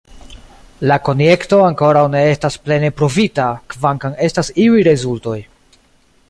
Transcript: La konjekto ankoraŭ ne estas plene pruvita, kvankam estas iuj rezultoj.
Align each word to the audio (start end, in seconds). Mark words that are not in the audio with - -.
La 0.91 0.95
konjekto 1.09 1.59
ankoraŭ 1.65 2.03
ne 2.13 2.23
estas 2.29 2.57
plene 2.63 2.91
pruvita, 3.03 3.45
kvankam 3.75 4.17
estas 4.29 4.51
iuj 4.65 4.83
rezultoj. 4.91 5.37